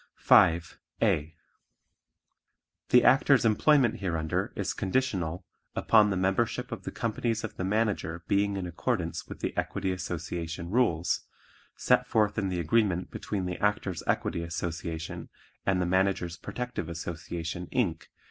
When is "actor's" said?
3.03-3.45